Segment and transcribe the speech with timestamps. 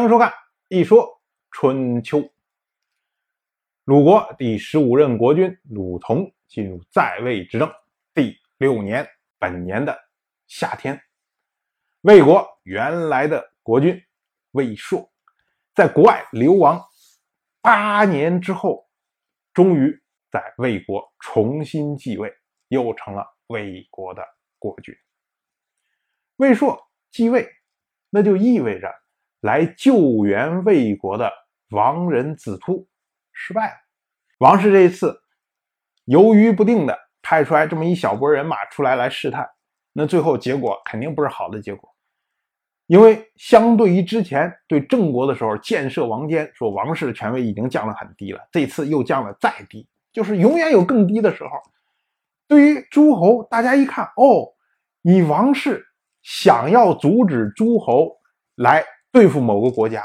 [0.00, 0.30] 欢迎收看
[0.68, 1.20] 《一说
[1.50, 2.20] 春秋》。
[3.84, 7.70] 鲁国第十五任国君鲁同进入在位执政
[8.14, 9.06] 第六年，
[9.38, 9.94] 本年的
[10.46, 10.98] 夏天，
[12.00, 14.02] 魏国原来的国君
[14.52, 15.12] 魏硕
[15.74, 16.82] 在国外流亡
[17.60, 18.88] 八年之后，
[19.52, 22.32] 终于在魏国重新继位，
[22.68, 24.24] 又成了魏国的
[24.58, 24.96] 国君。
[26.36, 27.46] 魏硕继位，
[28.08, 28.90] 那就意味着
[29.40, 31.30] 来救援魏国的
[31.70, 32.86] 王人子突
[33.32, 33.76] 失败了。
[34.38, 35.20] 王室这一次
[36.04, 39.48] 犹豫不定的派出来这么一小波人马出来来试探，
[39.92, 41.88] 那最后结果肯定不是好的结果。
[42.86, 51.50] 因为相对于之前对郑国的时候建设王坚，说王室的权威已经降了很低了，这次又降了再低，就是永远有更低的时候。
[52.48, 54.52] 对于诸侯，大家一看，哦，
[55.02, 55.86] 你王室。
[56.22, 58.14] 想要阻止诸侯
[58.56, 60.04] 来对付某个国家，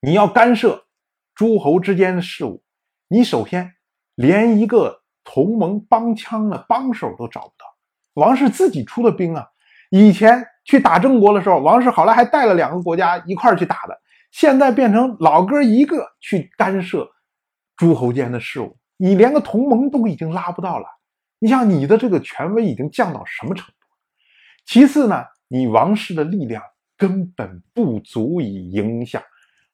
[0.00, 0.86] 你要干涉
[1.34, 2.62] 诸侯之间的事务，
[3.08, 3.74] 你首先
[4.14, 7.64] 连一个同盟帮腔的帮手都找不到。
[8.14, 9.48] 王室自己出的兵啊，
[9.90, 13.98] 以前去打郑国的时候，王室好来还带了两个国家一块去打的，
[14.30, 17.10] 现在变成老哥一个去干涉
[17.76, 20.86] 诸侯间的事务，你连个同盟都已经拉不到了。
[21.38, 23.72] 你想，你的这个权威已经降到什么程度？
[24.66, 26.62] 其次呢，你王室的力量
[27.00, 29.22] 根本不足以影响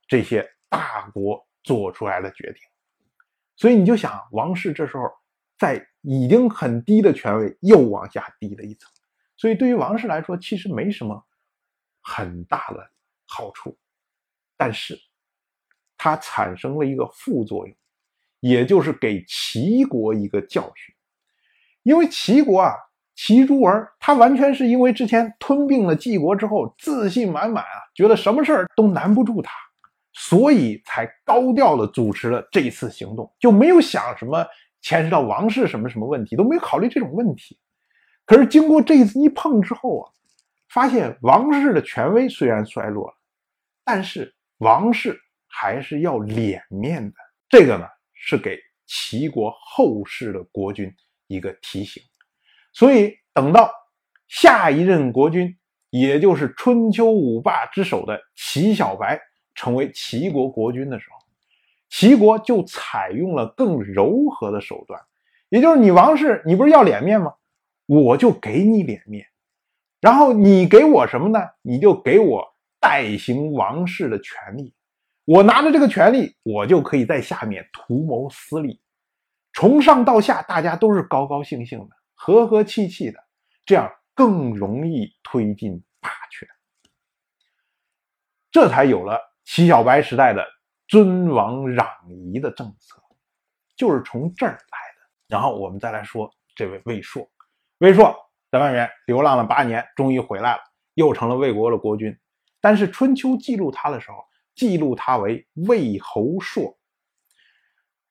[0.07, 2.63] 这些大国做出来的决定，
[3.57, 5.11] 所以你就想，王室这时候
[5.59, 8.89] 在已经很低的权位又往下低了一层，
[9.37, 11.27] 所以对于王室来说，其实没什么
[12.01, 12.89] 很大的
[13.27, 13.77] 好处，
[14.57, 14.97] 但是
[15.97, 17.77] 它产生了一个副作用，
[18.39, 20.95] 也就是给齐国一个教训，
[21.83, 22.73] 因为齐国啊。
[23.17, 29.51] 齐诸儿，他完全是因为之前吞并了晋国之后，自信满满啊，觉得什么事儿都难不住他，
[30.13, 34.47] 所以才高调的主持了这一次行动，就没有想什么
[34.83, 37.59] 牵涉到王室什么什么问题，都没有考虑这种问题。
[38.27, 40.13] 可是经过这一次一碰之后啊，
[40.69, 43.15] 发现王室的权威虽然衰落了，
[43.83, 45.19] 但是王室
[45.49, 47.15] 还是要脸面的。
[47.49, 50.95] 这个呢，是给齐国后世的国君
[51.29, 52.03] 一个提醒。
[52.77, 53.73] 所以，等到
[54.29, 55.57] 下一任国君，
[55.89, 59.19] 也就是春秋五霸之首的齐小白
[59.55, 61.17] 成为齐国国君的时候，
[61.89, 65.01] 齐国就采用了更柔和的手段，
[65.49, 67.33] 也就是你王室，你不是要脸面吗？
[67.87, 69.25] 我就给你脸面，
[70.03, 71.41] 然后你给我什么呢？
[71.63, 72.45] 你就给我
[72.79, 74.75] 代行王室的权利。
[75.25, 78.79] 我拿着这个权利，我就可以在下面图谋私利，
[79.55, 81.96] 从上到下，大家都是高高兴兴的。
[82.19, 83.23] 和和气气的，
[83.65, 86.49] 这样更容易推进霸权，
[88.51, 90.45] 这才有了齐小白时代的
[90.89, 93.01] 尊王攘夷的政策，
[93.77, 95.09] 就是从这儿来的。
[95.29, 97.31] 然后我们再来说这位魏硕，
[97.79, 98.17] 魏硕
[98.51, 100.63] 在外面流浪了八年，终于回来了，
[100.95, 102.19] 又成了魏国的国君。
[102.61, 104.25] 但是春秋记录他的时候，
[104.55, 106.79] 记录他为魏侯硕。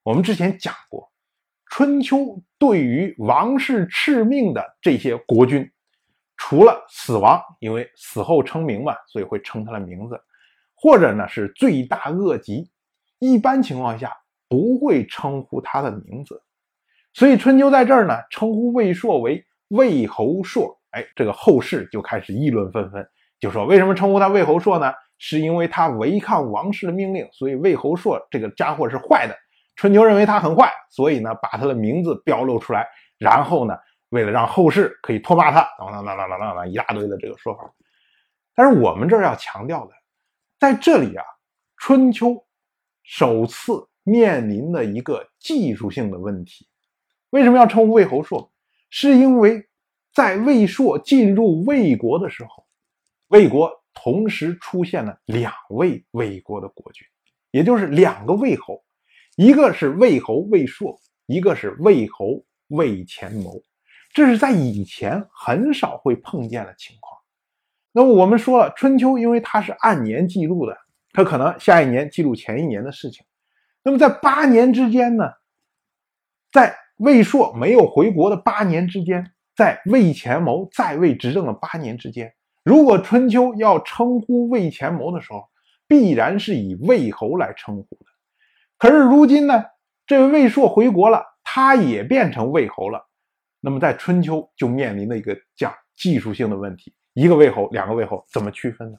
[0.03, 1.11] 我们之前讲过。
[1.69, 5.69] 春秋对于王室敕命的这些国君，
[6.37, 10.19] 除了死亡，因为死后称名嘛，所以会称他的名字，
[10.75, 12.69] 或者呢是罪大恶极，
[13.19, 14.11] 一般情况下
[14.47, 16.41] 不会称呼他的名字。
[17.13, 23.05] 所以春秋在这儿呢称呼魏硕为魏侯硕，哎，这个后世就开始议论纷纷，
[23.39, 24.93] 就说为什么称呼他魏侯硕呢？
[25.17, 29.33] 是因为他违抗王室的命令，所以魏侯硕这个家伙是坏的。
[29.75, 32.87] 春秋认为他很坏，所以呢，把他的名字标露出来，
[33.17, 33.77] 然后呢，
[34.09, 37.69] 为了让后世可以唾骂他，等等等等等等一大堆的这个说法。
[38.53, 39.93] 但是我们这儿要强调的，
[40.57, 41.25] 在这里啊，
[41.75, 42.45] 春秋
[43.03, 46.69] 首次面临的一个技术性的问题，
[47.31, 48.49] 为什么要称呼魏侯硕？
[48.89, 49.67] 是因为
[50.13, 52.65] 在魏硕进入魏国的时候，
[53.27, 57.05] 魏国同时出现了两位魏国的国君，
[57.51, 58.84] 也就是两个魏侯。
[59.35, 63.61] 一个是魏侯魏硕，一个是魏侯魏前谋，
[64.13, 67.19] 这是在以前很少会碰见的情况。
[67.91, 70.77] 那么我们说了，春秋因为它是按年记录的，
[71.11, 73.25] 它可能下一年记录前一年的事情。
[73.83, 75.29] 那么在八年之间呢，
[76.51, 82.33] 在魏硕没有回国的八年之间，在魏前谋在位执政的八年之间，
[82.63, 85.43] 如果春秋要称呼魏前谋的时候，
[85.87, 87.99] 必然是以魏侯来称呼。
[88.85, 89.65] 可是如今呢，
[90.05, 93.03] 这位魏硕回国了，他也变成魏侯了。
[93.59, 98.97] 那么在春秋就面临了一个讲技术性的问题：一个魏侯，两个魏侯，怎么区分呢？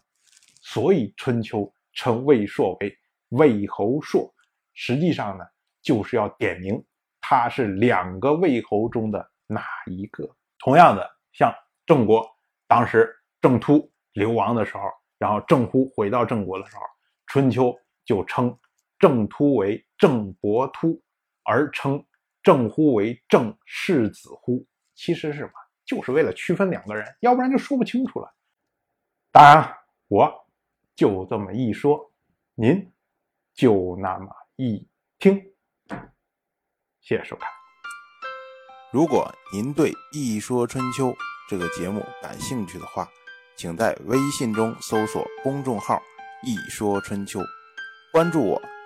[0.60, 2.98] 所以春秋称魏硕为
[3.28, 4.28] 魏侯硕，
[4.74, 5.44] 实际上呢，
[5.80, 6.84] 就是要点明
[7.20, 10.28] 他是两个魏侯中的哪一个。
[10.58, 11.54] 同样的，像
[11.86, 12.28] 郑国
[12.66, 13.08] 当时
[13.40, 14.82] 郑突流亡的时候，
[15.16, 16.82] 然后郑忽回到郑国的时候，
[17.28, 17.72] 春秋
[18.04, 18.52] 就称
[18.98, 21.02] 郑突为郑伯突，
[21.44, 22.04] 而称
[22.42, 24.66] 郑忽为郑世子忽。
[24.94, 25.52] 其实是什么？
[25.84, 28.34] 就是为了区分两个人，要不然就说不清楚了。
[29.30, 29.76] 当然，
[30.08, 30.32] 我
[30.96, 32.10] 就这么一说，
[32.54, 32.92] 您
[33.54, 34.88] 就那么一
[35.18, 35.40] 听。
[37.00, 37.48] 谢谢收看。
[38.92, 41.08] 如果您对《一说春秋》
[41.48, 43.08] 这个节目感兴趣的话，
[43.56, 46.00] 请在微信中搜索公众号
[46.42, 47.40] “一说春秋”，
[48.12, 48.75] 关注我。